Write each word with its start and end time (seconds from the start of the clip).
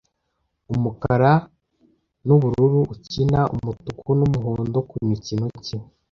Umukara 0.73 1.31
n'Ubururu 2.25 2.79
ukina 2.93 3.39
Umutuku 3.55 4.09
n'Umuhondo 4.19 4.77
ku 4.89 4.95
mukino 5.07 5.45
ki 5.65 5.75